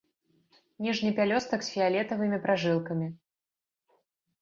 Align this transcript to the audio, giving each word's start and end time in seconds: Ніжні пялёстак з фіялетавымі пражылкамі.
Ніжні 0.85 1.11
пялёстак 1.19 1.59
з 1.69 1.71
фіялетавымі 1.75 2.43
пражылкамі. 2.49 3.15